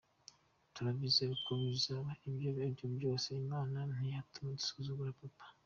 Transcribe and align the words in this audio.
Turabyizera 0.73 1.33
ko 1.45 1.51
bizaba, 1.71 2.09
ibyo 2.27 2.47
ari 2.59 2.71
byo 2.75 2.87
byose 2.95 3.27
Imana 3.43 3.77
ntiyatuma 3.93 4.49
nsuzugura 4.57 5.13
Papa. 5.19 5.45